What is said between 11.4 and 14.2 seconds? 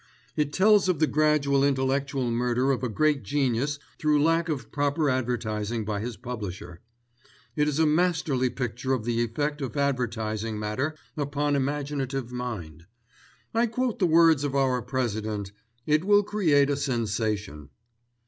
imaginative mind.' I quote the